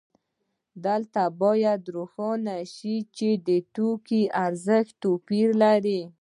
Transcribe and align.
دلته 0.85 1.23
باید 1.41 1.81
روښانه 1.95 2.57
شي 2.75 2.95
چې 3.17 3.29
د 3.47 3.49
توکو 3.75 4.21
ارزښت 4.45 4.93
توپیر 5.03 5.47
لري 5.63 6.01